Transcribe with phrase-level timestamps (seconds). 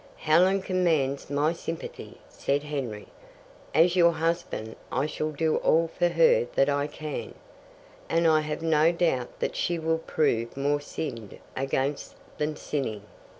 [0.17, 3.05] "Helen commands my sympathy," said Henry.
[3.71, 7.35] "As your husband, I shall do all for her that I can,
[8.09, 13.03] and I have no doubt that she will prove more sinned against than sinning.